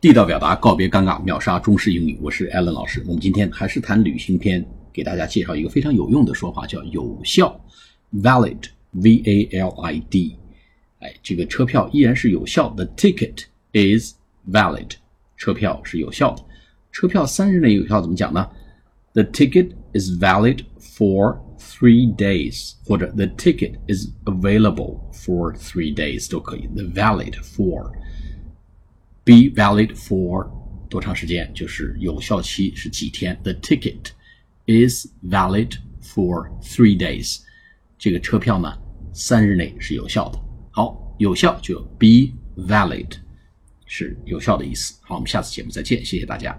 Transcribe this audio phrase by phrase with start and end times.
[0.00, 2.18] 地道表达，告别尴尬，秒杀中式英语。
[2.22, 3.04] 我是 Allen 老师。
[3.06, 7.60] 我们今天还是谈旅行篇，给大家介绍一个非常有用的说法，叫有效
[8.14, 10.38] （valid），v a l i d。
[11.00, 12.70] 哎，这个车票依然是有效。
[12.70, 13.44] The ticket
[13.74, 14.14] is
[14.50, 14.92] valid。
[15.36, 16.42] 车票是有效的。
[16.90, 18.48] 车票三日内有效怎么讲呢
[19.12, 26.66] ？The ticket is valid for three days，或者 The ticket is available for three days 都可以。
[26.74, 27.92] The valid for。
[29.30, 30.50] Be valid for
[30.88, 31.48] 多长时间？
[31.54, 34.10] 就是有效期是几天？The ticket
[34.66, 37.38] is valid for three days。
[37.96, 38.76] 这个车票呢，
[39.12, 40.40] 三日内是有效的。
[40.72, 43.12] 好，有效就 be valid，
[43.86, 44.98] 是有效的意思。
[45.02, 46.56] 好，我们下次节目再见，谢谢大家。